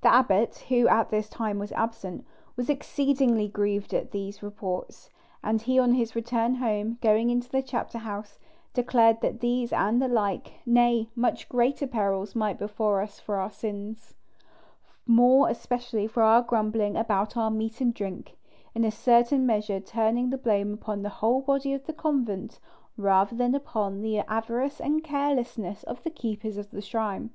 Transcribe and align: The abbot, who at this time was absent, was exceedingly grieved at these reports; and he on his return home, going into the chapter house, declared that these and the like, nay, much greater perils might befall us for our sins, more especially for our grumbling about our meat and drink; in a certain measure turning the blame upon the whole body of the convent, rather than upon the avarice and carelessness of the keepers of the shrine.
The 0.00 0.08
abbot, 0.08 0.64
who 0.70 0.88
at 0.88 1.10
this 1.10 1.28
time 1.28 1.58
was 1.58 1.72
absent, 1.72 2.24
was 2.56 2.70
exceedingly 2.70 3.48
grieved 3.48 3.92
at 3.92 4.12
these 4.12 4.42
reports; 4.42 5.10
and 5.44 5.60
he 5.60 5.78
on 5.78 5.92
his 5.92 6.16
return 6.16 6.54
home, 6.54 6.96
going 7.02 7.28
into 7.28 7.50
the 7.50 7.60
chapter 7.60 7.98
house, 7.98 8.38
declared 8.72 9.20
that 9.20 9.40
these 9.40 9.70
and 9.70 10.00
the 10.00 10.08
like, 10.08 10.54
nay, 10.64 11.10
much 11.14 11.50
greater 11.50 11.86
perils 11.86 12.34
might 12.34 12.58
befall 12.58 12.96
us 12.96 13.20
for 13.20 13.36
our 13.36 13.50
sins, 13.50 14.14
more 15.06 15.50
especially 15.50 16.06
for 16.06 16.22
our 16.22 16.40
grumbling 16.40 16.96
about 16.96 17.36
our 17.36 17.50
meat 17.50 17.82
and 17.82 17.92
drink; 17.92 18.38
in 18.74 18.86
a 18.86 18.90
certain 18.90 19.44
measure 19.44 19.80
turning 19.80 20.30
the 20.30 20.38
blame 20.38 20.72
upon 20.72 21.02
the 21.02 21.10
whole 21.20 21.42
body 21.42 21.74
of 21.74 21.84
the 21.84 21.92
convent, 21.92 22.58
rather 22.96 23.36
than 23.36 23.54
upon 23.54 24.00
the 24.00 24.20
avarice 24.20 24.80
and 24.80 25.04
carelessness 25.04 25.82
of 25.82 26.02
the 26.04 26.10
keepers 26.10 26.56
of 26.56 26.70
the 26.70 26.80
shrine. 26.80 27.28